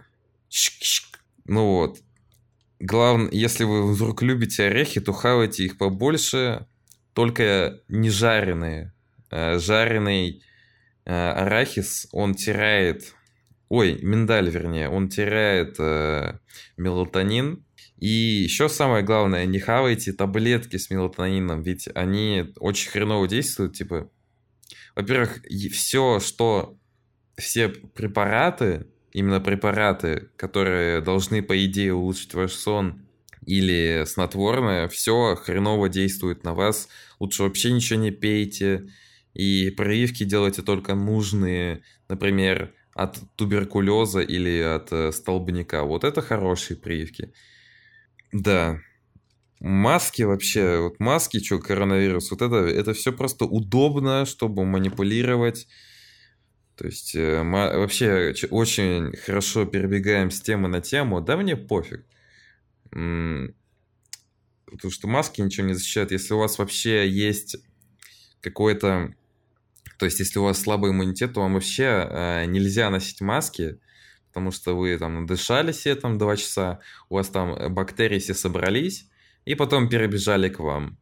Ну 1.45 1.71
вот. 1.71 1.97
Главное, 2.79 3.31
если 3.31 3.63
вы 3.63 3.91
вдруг 3.91 4.21
любите 4.21 4.65
орехи, 4.65 5.01
то 5.01 5.11
хавайте 5.11 5.63
их 5.63 5.79
побольше, 5.79 6.67
только 7.13 7.79
не 7.87 8.11
жареные. 8.11 8.93
Э, 9.31 9.57
жареный 9.57 10.43
арахис, 11.07 12.07
он 12.11 12.35
теряет... 12.35 13.13
Ой, 13.69 13.99
миндаль, 14.01 14.49
вернее, 14.49 14.89
он 14.89 15.09
теряет 15.09 15.75
э, 15.79 16.39
мелатонин. 16.77 17.65
И 17.97 18.07
еще 18.07 18.69
самое 18.69 19.03
главное, 19.03 19.45
не 19.45 19.59
хавайте 19.59 20.13
таблетки 20.13 20.77
с 20.77 20.89
мелатонином, 20.89 21.63
ведь 21.63 21.89
они 21.95 22.53
очень 22.59 22.91
хреново 22.91 23.27
действуют. 23.27 23.73
Типа, 23.73 24.09
во-первых, 24.95 25.41
все, 25.73 26.19
что 26.19 26.77
все 27.37 27.69
препараты, 27.69 28.87
именно 29.11 29.39
препараты, 29.39 30.29
которые 30.37 31.01
должны, 31.01 31.41
по 31.41 31.65
идее, 31.65 31.93
улучшить 31.93 32.33
ваш 32.33 32.51
сон 32.53 33.05
или 33.45 34.03
снотворное, 34.05 34.87
все 34.87 35.35
хреново 35.35 35.89
действует 35.89 36.43
на 36.43 36.53
вас. 36.53 36.89
Лучше 37.19 37.43
вообще 37.43 37.71
ничего 37.71 37.99
не 37.99 38.11
пейте. 38.11 38.87
И 39.37 39.69
прививки 39.69 40.23
делайте 40.23 40.63
только 40.63 40.95
нужные, 40.95 41.83
например, 42.09 42.73
от 42.93 43.19
туберкулеза 43.35 44.21
или 44.21 44.59
от 44.59 44.91
э, 44.91 45.11
столбняка. 45.11 45.83
Вот 45.83 46.03
это 46.03 46.21
хорошие 46.23 46.75
прививки. 46.75 47.31
Да. 48.31 48.79
Маски 49.59 50.23
вообще, 50.23 50.79
вот 50.79 50.99
маски, 50.99 51.39
что 51.39 51.59
коронавирус, 51.59 52.31
вот 52.31 52.41
это, 52.41 52.55
это 52.55 52.93
все 52.93 53.13
просто 53.13 53.45
удобно, 53.45 54.25
чтобы 54.25 54.65
манипулировать 54.65 55.67
то 56.77 56.85
есть 56.85 57.15
э, 57.15 57.41
вообще 57.43 58.33
очень 58.51 59.15
хорошо 59.25 59.65
перебегаем 59.65 60.29
с 60.29 60.41
темы 60.41 60.67
на 60.67 60.79
тему. 60.79 61.21
Да 61.21 61.35
мне 61.35 61.57
пофиг. 61.57 62.05
Потому 62.91 63.51
что 64.91 65.07
маски 65.07 65.41
ничего 65.41 65.65
не 65.65 65.73
защищают. 65.73 66.11
Если 66.11 66.35
у 66.35 66.37
вас 66.37 66.59
вообще 66.59 67.09
есть 67.09 67.57
какой-то... 68.41 69.15
То 69.97 70.05
есть 70.05 70.19
если 70.19 70.39
у 70.39 70.43
вас 70.43 70.61
слабый 70.61 70.91
иммунитет, 70.91 71.33
то 71.33 71.41
вам 71.41 71.53
вообще 71.53 72.07
э, 72.09 72.45
нельзя 72.45 72.89
носить 72.89 73.21
маски, 73.21 73.79
потому 74.27 74.51
что 74.51 74.77
вы 74.77 74.97
там 74.97 75.21
надышали 75.21 75.71
себе 75.71 75.95
там 75.95 76.17
два 76.17 76.37
часа, 76.37 76.79
у 77.09 77.15
вас 77.15 77.29
там 77.29 77.73
бактерии 77.73 78.19
все 78.19 78.33
собрались, 78.33 79.09
и 79.45 79.55
потом 79.55 79.89
перебежали 79.89 80.49
к 80.49 80.59
вам. 80.59 80.97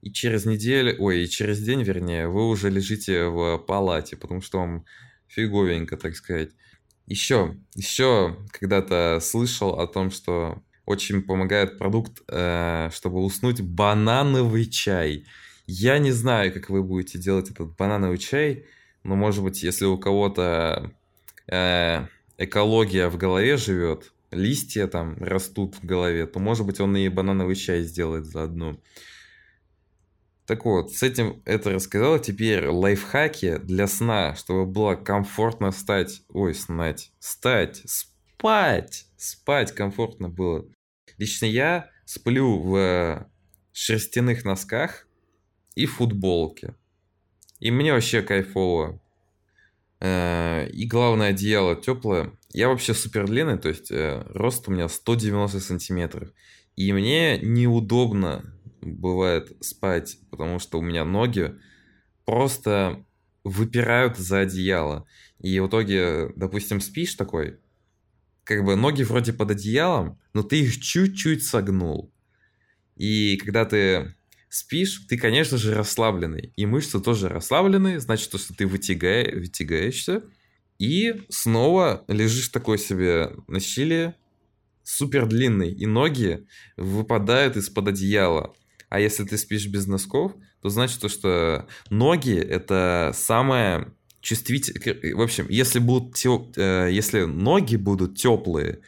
И 0.00 0.12
через 0.12 0.46
неделю, 0.46 0.94
ой, 0.98 1.24
и 1.24 1.28
через 1.28 1.60
день, 1.60 1.82
вернее, 1.82 2.28
вы 2.28 2.48
уже 2.48 2.70
лежите 2.70 3.26
в 3.26 3.58
палате, 3.58 4.16
потому 4.16 4.40
что 4.40 4.58
вам 4.58 4.84
фиговенько, 5.26 5.96
так 5.96 6.16
сказать. 6.16 6.50
Еще, 7.06 7.56
еще 7.74 8.36
когда-то 8.52 9.18
слышал 9.20 9.80
о 9.80 9.86
том, 9.86 10.10
что 10.10 10.62
очень 10.84 11.22
помогает 11.22 11.78
продукт, 11.78 12.22
э, 12.28 12.90
чтобы 12.92 13.22
уснуть, 13.24 13.60
банановый 13.60 14.66
чай. 14.66 15.26
Я 15.70 15.98
не 15.98 16.12
знаю, 16.12 16.50
как 16.50 16.70
вы 16.70 16.82
будете 16.82 17.18
делать 17.18 17.50
этот 17.50 17.76
банановый 17.76 18.16
чай, 18.16 18.64
но, 19.04 19.16
может 19.16 19.44
быть, 19.44 19.62
если 19.62 19.84
у 19.84 19.98
кого-то 19.98 20.94
э, 21.46 22.06
экология 22.38 23.10
в 23.10 23.18
голове 23.18 23.58
живет, 23.58 24.14
листья 24.30 24.86
там 24.86 25.22
растут 25.22 25.76
в 25.76 25.84
голове, 25.84 26.26
то, 26.26 26.38
может 26.38 26.64
быть, 26.64 26.80
он 26.80 26.96
и 26.96 27.06
банановый 27.10 27.54
чай 27.54 27.82
сделает 27.82 28.24
заодно. 28.24 28.80
Так 30.46 30.64
вот, 30.64 30.92
с 30.92 31.02
этим 31.02 31.42
это 31.44 31.68
рассказал. 31.70 32.18
Теперь 32.18 32.66
лайфхаки 32.66 33.58
для 33.58 33.88
сна, 33.88 34.34
чтобы 34.36 34.64
было 34.64 34.94
комфортно 34.94 35.70
встать. 35.70 36.22
Ой, 36.30 36.54
снать. 36.54 37.12
Стать. 37.18 37.82
Спать. 37.84 39.04
Спать 39.18 39.74
комфортно 39.74 40.30
было. 40.30 40.64
Лично 41.18 41.44
я 41.44 41.90
сплю 42.06 42.58
в 42.58 43.28
шерстяных 43.72 44.46
носках 44.46 45.07
и 45.78 45.86
футболке. 45.86 46.74
И 47.60 47.70
мне 47.70 47.92
вообще 47.92 48.20
кайфово. 48.20 49.00
Э, 50.00 50.68
и 50.68 50.86
главное, 50.86 51.28
одеяло 51.28 51.76
теплое. 51.76 52.32
Я 52.52 52.68
вообще 52.68 52.94
супер 52.94 53.26
длинный, 53.26 53.58
то 53.58 53.68
есть 53.68 53.92
э, 53.92 54.26
рост 54.34 54.66
у 54.66 54.72
меня 54.72 54.88
190 54.88 55.60
сантиметров. 55.60 56.30
И 56.74 56.92
мне 56.92 57.38
неудобно 57.38 58.52
бывает 58.80 59.56
спать, 59.60 60.18
потому 60.30 60.58
что 60.58 60.80
у 60.80 60.82
меня 60.82 61.04
ноги 61.04 61.54
просто 62.24 63.04
выпирают 63.44 64.16
за 64.18 64.40
одеяло. 64.40 65.06
И 65.38 65.60
в 65.60 65.68
итоге, 65.68 66.32
допустим, 66.34 66.80
спишь 66.80 67.14
такой, 67.14 67.60
как 68.42 68.64
бы 68.64 68.74
ноги 68.74 69.04
вроде 69.04 69.32
под 69.32 69.52
одеялом, 69.52 70.18
но 70.34 70.42
ты 70.42 70.60
их 70.60 70.80
чуть-чуть 70.80 71.44
согнул. 71.44 72.12
И 72.96 73.36
когда 73.36 73.64
ты 73.64 74.16
спишь, 74.48 75.04
ты, 75.08 75.16
конечно 75.16 75.58
же, 75.58 75.74
расслабленный. 75.74 76.52
И 76.56 76.66
мышцы 76.66 77.00
тоже 77.00 77.28
расслаблены, 77.28 78.00
значит, 78.00 78.30
то, 78.30 78.38
что 78.38 78.54
ты 78.54 78.66
вытягай, 78.66 79.34
вытягаешься. 79.34 80.22
И 80.78 81.22
снова 81.28 82.04
лежишь 82.08 82.48
такой 82.48 82.78
себе 82.78 83.30
на 83.46 83.60
щеле, 83.60 84.14
супер 84.84 85.26
длинный, 85.26 85.72
и 85.72 85.86
ноги 85.86 86.46
выпадают 86.76 87.56
из-под 87.56 87.88
одеяла. 87.88 88.54
А 88.88 89.00
если 89.00 89.24
ты 89.24 89.36
спишь 89.36 89.66
без 89.66 89.86
носков, 89.86 90.32
то 90.62 90.68
значит 90.70 91.00
то, 91.00 91.08
что 91.08 91.68
ноги 91.90 92.36
это 92.36 93.12
самое 93.14 93.92
чувствительное. 94.20 95.14
В 95.14 95.20
общем, 95.20 95.46
если 95.48 95.78
будут 95.78 96.14
тё... 96.14 96.50
Э, 96.56 96.88
если 96.90 97.22
ноги 97.22 97.76
будут 97.76 98.16
теплые, 98.16 98.80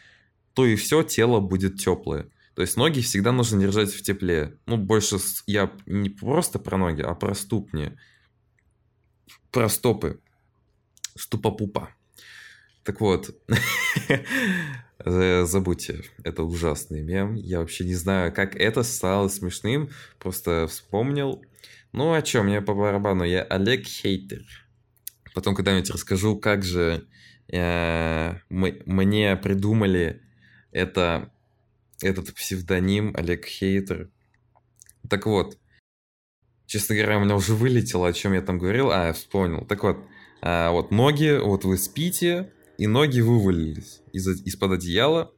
то 0.55 0.67
и 0.67 0.77
все 0.77 1.03
тело 1.03 1.41
будет 1.41 1.77
теплое. 1.77 2.27
То 2.61 2.63
есть 2.65 2.77
ноги 2.77 3.01
всегда 3.01 3.33
нужно 3.33 3.59
держать 3.59 3.91
в 3.91 4.03
тепле. 4.03 4.59
Ну, 4.67 4.77
больше 4.77 5.17
я 5.47 5.73
не 5.87 6.11
просто 6.11 6.59
про 6.59 6.77
ноги, 6.77 7.01
а 7.01 7.15
про 7.15 7.35
ступни. 7.35 7.93
Про 9.51 9.71
стопы. 9.71 10.21
Ступа-пупа. 11.17 11.89
Так 12.85 13.01
вот, 13.01 13.35
забудьте, 15.07 16.05
это 16.23 16.43
ужасный 16.43 17.01
мем. 17.01 17.35
Я 17.35 17.61
вообще 17.61 17.87
не 17.87 17.95
знаю, 17.95 18.31
как 18.31 18.55
это 18.57 18.83
стало 18.83 19.29
смешным. 19.29 19.89
Просто 20.19 20.67
вспомнил. 20.67 21.43
Ну, 21.93 22.13
о 22.13 22.21
чем? 22.21 22.45
Мне 22.45 22.61
по 22.61 22.75
барабану. 22.75 23.25
Я 23.25 23.43
Олег 23.45 23.87
Хейтер. 23.87 24.45
Потом 25.35 25.55
когда-нибудь 25.55 25.89
расскажу, 25.89 26.37
как 26.39 26.63
же 26.63 27.09
э, 27.51 28.35
мы, 28.51 28.83
мне 28.85 29.35
придумали 29.37 30.21
это 30.73 31.33
этот 32.03 32.35
псевдоним 32.35 33.15
Олег 33.17 33.47
Хейтер. 33.47 34.11
Так 35.09 35.27
вот, 35.27 35.59
честно 36.67 36.95
говоря, 36.95 37.19
у 37.19 37.25
меня 37.25 37.37
уже 37.37 37.55
вылетело, 37.55 38.09
о 38.09 38.13
чем 38.13 38.33
я 38.33 38.43
там 38.43 38.59
говорил. 38.59 38.91
А, 38.91 39.09
я 39.09 39.13
вспомнил. 39.13 39.65
Так 39.65 39.83
вот, 39.83 39.99
а, 40.43 40.71
вот 40.71 40.91
ноги, 40.91 41.39
вот 41.43 41.65
вы 41.65 41.77
спите, 41.79 42.53
и 42.79 42.87
ноги 42.87 43.21
вывалились 43.21 44.01
из- 44.13 44.43
из-под 44.47 44.73
одеяла. 44.73 45.33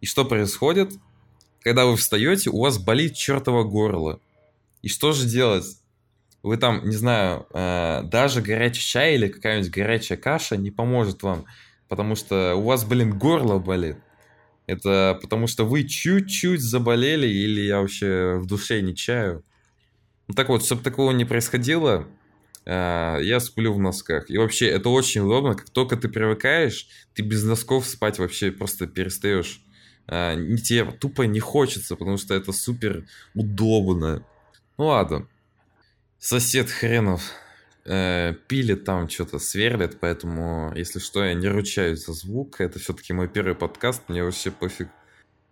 И 0.00 0.06
что 0.06 0.24
происходит? 0.24 0.92
Когда 1.60 1.84
вы 1.84 1.96
встаете, 1.96 2.50
у 2.50 2.60
вас 2.60 2.78
болит 2.78 3.14
чертово 3.14 3.64
горло. 3.64 4.20
И 4.80 4.88
что 4.88 5.12
же 5.12 5.26
делать? 5.26 5.66
Вы 6.42 6.56
там, 6.56 6.88
не 6.88 6.96
знаю, 6.96 7.46
э, 7.52 8.02
даже 8.04 8.40
горячий 8.40 8.80
чай 8.80 9.14
или 9.14 9.28
какая-нибудь 9.28 9.70
горячая 9.70 10.16
каша 10.16 10.56
не 10.56 10.70
поможет 10.70 11.22
вам, 11.22 11.44
потому 11.86 12.14
что 12.14 12.54
у 12.54 12.62
вас, 12.62 12.84
блин, 12.84 13.18
горло 13.18 13.58
болит. 13.58 13.98
Это 14.70 15.18
потому 15.20 15.48
что 15.48 15.64
вы 15.64 15.82
чуть-чуть 15.82 16.60
заболели 16.60 17.26
или 17.26 17.62
я 17.62 17.80
вообще 17.80 18.38
в 18.38 18.46
душе 18.46 18.80
не 18.82 18.94
чаю. 18.94 19.44
Ну 20.28 20.34
так 20.34 20.48
вот, 20.48 20.64
чтобы 20.64 20.82
такого 20.82 21.10
не 21.10 21.24
происходило, 21.24 22.06
э, 22.64 23.18
я 23.20 23.40
сплю 23.40 23.72
в 23.72 23.80
носках. 23.80 24.30
И 24.30 24.38
вообще, 24.38 24.68
это 24.68 24.88
очень 24.90 25.22
удобно. 25.22 25.54
Как 25.54 25.70
только 25.70 25.96
ты 25.96 26.08
привыкаешь, 26.08 26.86
ты 27.14 27.22
без 27.22 27.42
носков 27.42 27.84
спать 27.86 28.20
вообще 28.20 28.52
просто 28.52 28.86
перестаешь. 28.86 29.60
Э, 30.06 30.36
тебе 30.64 30.84
тупо 30.92 31.22
не 31.22 31.40
хочется, 31.40 31.96
потому 31.96 32.16
что 32.16 32.34
это 32.34 32.52
супер 32.52 33.06
удобно. 33.34 34.24
Ну 34.78 34.86
ладно. 34.86 35.26
Сосед 36.20 36.70
хренов 36.70 37.22
э, 37.84 38.34
пилит 38.48 38.84
там, 38.84 39.08
что-то 39.08 39.38
сверлит, 39.38 39.98
поэтому, 40.00 40.72
если 40.74 40.98
что, 40.98 41.24
я 41.24 41.34
не 41.34 41.48
ручаюсь 41.48 42.04
за 42.04 42.12
звук. 42.12 42.60
Это 42.60 42.78
все-таки 42.78 43.12
мой 43.12 43.28
первый 43.28 43.54
подкаст, 43.54 44.02
мне 44.08 44.24
вообще 44.24 44.50
пофиг. 44.50 44.88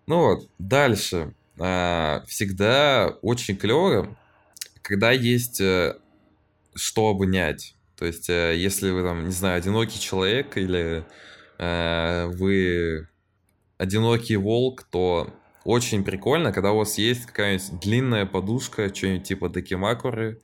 Ну 0.06 0.18
вот, 0.20 0.48
дальше. 0.58 1.34
Э, 1.58 2.20
всегда 2.26 3.16
очень 3.22 3.56
клево, 3.56 4.16
когда 4.82 5.10
есть 5.10 5.60
э, 5.60 5.96
что 6.74 7.08
обнять. 7.08 7.74
То 7.96 8.04
есть, 8.06 8.30
э, 8.30 8.54
если 8.56 8.90
вы 8.90 9.02
там, 9.02 9.24
не 9.24 9.32
знаю, 9.32 9.58
одинокий 9.58 9.98
человек 9.98 10.56
или 10.56 11.04
э, 11.58 12.26
вы 12.26 13.08
одинокий 13.76 14.36
волк, 14.36 14.84
то 14.84 15.32
очень 15.64 16.04
прикольно, 16.04 16.52
когда 16.52 16.72
у 16.72 16.78
вас 16.78 16.96
есть 16.98 17.26
какая-нибудь 17.26 17.80
длинная 17.80 18.26
подушка, 18.26 18.94
что-нибудь 18.94 19.26
типа 19.26 19.48
Декимакуры, 19.48 20.40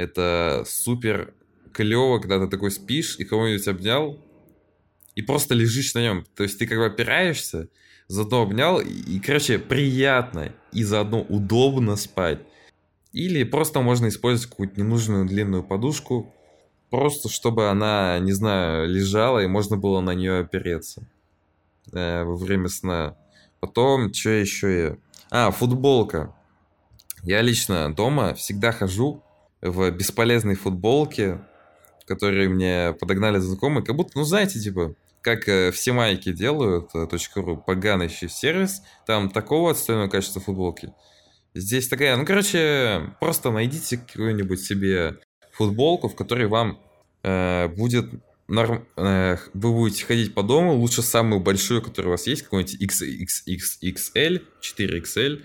это 0.00 0.64
супер 0.66 1.34
клево, 1.72 2.18
когда 2.18 2.40
ты 2.40 2.48
такой 2.48 2.70
спишь 2.70 3.16
и 3.18 3.24
кого-нибудь 3.24 3.68
обнял, 3.68 4.18
и 5.14 5.22
просто 5.22 5.54
лежишь 5.54 5.94
на 5.94 6.02
нем. 6.02 6.26
То 6.34 6.42
есть 6.42 6.58
ты 6.58 6.66
как 6.66 6.78
бы 6.78 6.86
опираешься, 6.86 7.68
заодно 8.08 8.42
обнял, 8.42 8.80
и, 8.80 9.20
короче, 9.20 9.58
приятно 9.58 10.54
и 10.72 10.84
заодно 10.84 11.20
удобно 11.20 11.96
спать. 11.96 12.40
Или 13.12 13.44
просто 13.44 13.82
можно 13.82 14.08
использовать 14.08 14.48
какую-то 14.48 14.80
ненужную 14.80 15.26
длинную 15.26 15.64
подушку, 15.64 16.34
просто 16.88 17.28
чтобы 17.28 17.68
она, 17.68 18.18
не 18.20 18.32
знаю, 18.32 18.88
лежала, 18.88 19.40
и 19.40 19.48
можно 19.48 19.76
было 19.76 20.00
на 20.00 20.14
нее 20.14 20.38
опереться 20.38 21.06
э, 21.92 22.24
во 22.24 22.36
время 22.36 22.68
сна. 22.68 23.16
Потом, 23.60 24.14
что 24.14 24.30
еще 24.30 24.82
я... 24.82 24.96
А, 25.30 25.50
футболка. 25.50 26.34
Я 27.22 27.42
лично 27.42 27.94
дома 27.94 28.32
всегда 28.34 28.72
хожу 28.72 29.22
в 29.62 29.90
бесполезной 29.90 30.54
футболке, 30.54 31.40
которые 32.06 32.48
мне 32.48 32.94
подогнали 32.98 33.38
знакомые, 33.38 33.84
как 33.84 33.96
будто, 33.96 34.12
ну, 34.14 34.24
знаете, 34.24 34.58
типа, 34.58 34.94
как 35.20 35.48
э, 35.48 35.70
все 35.70 35.92
майки 35.92 36.32
делают, 36.32 36.90
э, 36.94 37.06
.ру, 37.36 37.56
поганый 37.56 38.08
сервис, 38.08 38.82
там 39.06 39.30
такого 39.30 39.72
отстойного 39.72 40.08
качества 40.08 40.40
футболки. 40.40 40.92
Здесь 41.54 41.88
такая, 41.88 42.16
ну, 42.16 42.24
короче, 42.24 43.14
просто 43.20 43.50
найдите 43.50 43.98
какую-нибудь 43.98 44.60
себе 44.60 45.18
футболку, 45.52 46.08
в 46.08 46.16
которой 46.16 46.46
вам 46.46 46.80
э, 47.22 47.68
будет 47.68 48.06
норм... 48.48 48.86
э, 48.96 49.36
вы 49.54 49.72
будете 49.72 50.04
ходить 50.04 50.34
по 50.34 50.42
дому, 50.42 50.74
лучше 50.74 51.02
самую 51.02 51.40
большую, 51.40 51.82
которая 51.82 52.08
у 52.08 52.12
вас 52.12 52.26
есть, 52.26 52.42
какой-нибудь 52.42 52.82
XXXL, 52.82 54.42
4XL, 54.62 55.42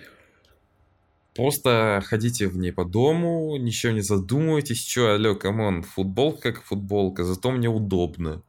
Просто 1.36 2.02
ходите 2.06 2.48
в 2.48 2.58
ней 2.58 2.71
по 2.71 2.86
дому, 2.86 3.58
ничего 3.58 3.91
не 3.91 4.00
задумывайтесь. 4.00 4.80
Че, 4.80 5.15
алло, 5.15 5.36
come 5.36 5.63
on, 5.63 5.84
футболка 5.84 6.54
как 6.54 6.63
футболка, 6.63 7.26
зато 7.26 7.52
мне 7.52 7.67
удобно. 7.67 8.41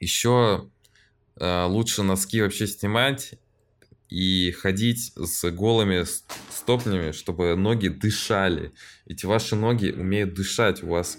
Еще 0.00 0.70
э, 1.36 1.64
лучше 1.66 2.02
носки 2.02 2.40
вообще 2.40 2.66
снимать 2.66 3.34
и 4.08 4.52
ходить 4.52 5.12
с 5.16 5.50
голыми 5.50 6.04
стопнями, 6.50 7.12
чтобы 7.12 7.56
ноги 7.56 7.88
дышали. 7.88 8.72
Ведь 9.04 9.24
ваши 9.24 9.54
ноги 9.54 9.90
умеют 9.90 10.32
дышать, 10.32 10.82
у 10.82 10.88
вас 10.88 11.18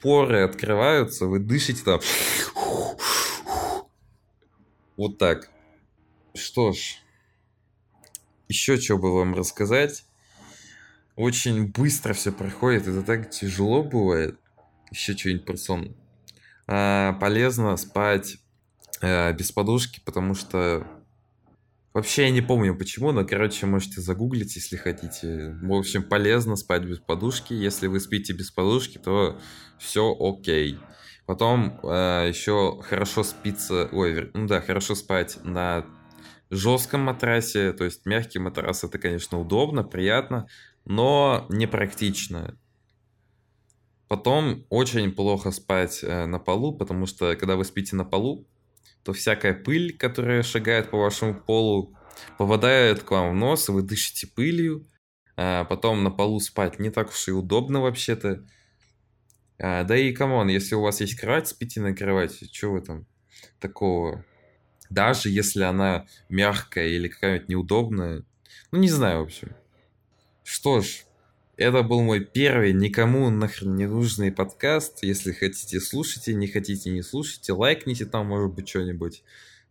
поры 0.00 0.42
открываются, 0.42 1.26
вы 1.26 1.38
дышите 1.38 1.84
там. 1.84 2.00
Вот 4.96 5.18
так. 5.18 5.48
Что 6.34 6.72
ж, 6.72 6.96
еще 8.48 8.80
что 8.80 8.98
бы 8.98 9.14
вам 9.14 9.36
рассказать 9.36 10.04
очень 11.16 11.68
быстро 11.68 12.12
все 12.12 12.32
проходит, 12.32 12.88
это 12.88 13.02
так 13.02 13.30
тяжело 13.30 13.82
бывает. 13.82 14.38
Еще 14.90 15.16
что-нибудь 15.16 15.44
про 15.44 15.56
сон. 15.56 15.96
А, 16.66 17.12
полезно 17.14 17.76
спать 17.76 18.38
а, 19.00 19.32
без 19.32 19.52
подушки, 19.52 20.00
потому 20.04 20.34
что 20.34 20.86
вообще 21.92 22.24
я 22.24 22.30
не 22.30 22.40
помню 22.40 22.76
почему, 22.76 23.12
но, 23.12 23.24
короче, 23.24 23.66
можете 23.66 24.00
загуглить, 24.00 24.56
если 24.56 24.76
хотите. 24.76 25.56
В 25.62 25.72
общем, 25.72 26.02
полезно 26.02 26.56
спать 26.56 26.82
без 26.82 26.98
подушки. 26.98 27.52
Если 27.52 27.86
вы 27.86 28.00
спите 28.00 28.32
без 28.32 28.50
подушки, 28.50 28.98
то 28.98 29.38
все 29.78 30.16
окей. 30.18 30.78
Потом 31.26 31.80
а, 31.84 32.26
еще 32.26 32.80
хорошо 32.82 33.22
спится, 33.22 33.88
ой, 33.92 34.30
ну 34.34 34.46
да, 34.46 34.60
хорошо 34.60 34.94
спать 34.94 35.38
на 35.44 35.86
жестком 36.50 37.00
матрасе, 37.00 37.72
то 37.72 37.84
есть 37.84 38.06
мягкий 38.06 38.38
матрас, 38.38 38.84
это, 38.84 38.98
конечно, 38.98 39.40
удобно, 39.40 39.82
приятно, 39.82 40.46
но 40.84 41.46
непрактично. 41.48 42.58
Потом 44.08 44.66
очень 44.68 45.12
плохо 45.12 45.50
спать 45.50 46.00
э, 46.02 46.26
на 46.26 46.38
полу, 46.38 46.76
потому 46.76 47.06
что 47.06 47.34
когда 47.36 47.56
вы 47.56 47.64
спите 47.64 47.96
на 47.96 48.04
полу, 48.04 48.46
то 49.02 49.12
всякая 49.12 49.54
пыль, 49.54 49.96
которая 49.96 50.42
шагает 50.42 50.90
по 50.90 50.98
вашему 50.98 51.34
полу, 51.34 51.96
попадает 52.38 53.02
к 53.02 53.10
вам 53.10 53.32
в 53.32 53.34
нос, 53.34 53.68
и 53.68 53.72
вы 53.72 53.82
дышите 53.82 54.26
пылью. 54.26 54.86
А 55.36 55.64
потом 55.64 56.04
на 56.04 56.10
полу 56.10 56.38
спать 56.38 56.78
не 56.78 56.90
так 56.90 57.10
уж 57.10 57.28
и 57.28 57.32
удобно 57.32 57.80
вообще-то. 57.80 58.46
А, 59.58 59.84
да 59.84 59.96
и, 59.96 60.12
come 60.12 60.33
on, 60.33 60.48
если 60.48 60.74
у 60.74 60.80
вас 60.80 61.00
есть 61.00 61.16
кровать, 61.16 61.48
спите 61.48 61.80
на 61.80 61.94
кровати. 61.94 62.48
Что 62.52 62.72
вы 62.72 62.80
там 62.82 63.06
такого? 63.58 64.24
Даже 64.90 65.28
если 65.28 65.62
она 65.62 66.06
мягкая 66.28 66.88
или 66.88 67.08
какая-нибудь 67.08 67.48
неудобная. 67.48 68.24
Ну, 68.70 68.78
не 68.78 68.88
знаю, 68.88 69.20
в 69.20 69.24
общем. 69.24 69.56
Что 70.44 70.82
ж, 70.82 71.04
это 71.56 71.82
был 71.82 72.02
мой 72.02 72.20
первый 72.20 72.72
никому 72.74 73.30
нахрен 73.30 73.74
не 73.76 73.86
нужный 73.86 74.30
подкаст. 74.30 74.98
Если 75.02 75.32
хотите, 75.32 75.80
слушайте, 75.80 76.34
не 76.34 76.46
хотите, 76.46 76.90
не 76.90 77.02
слушайте. 77.02 77.54
Лайкните 77.54 78.04
там, 78.04 78.26
может 78.26 78.52
быть, 78.52 78.68
что-нибудь. 78.68 79.22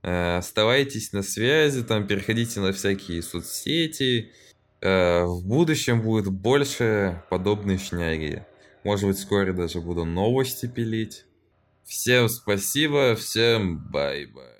Э, 0.01 0.37
оставайтесь 0.37 1.13
на 1.13 1.21
связи, 1.21 1.83
там 1.83 2.07
переходите 2.07 2.59
на 2.59 2.73
всякие 2.73 3.21
соцсети. 3.21 4.31
Э, 4.81 5.25
в 5.25 5.45
будущем 5.45 6.01
будет 6.01 6.27
больше 6.27 7.23
подобной 7.29 7.77
шняги. 7.77 8.43
Может 8.83 9.07
быть, 9.07 9.17
вскоре 9.17 9.53
даже 9.53 9.79
буду 9.79 10.05
новости 10.05 10.65
пилить. 10.65 11.25
Всем 11.85 12.29
спасибо, 12.29 13.15
всем 13.15 13.77
bye-bye. 13.77 14.52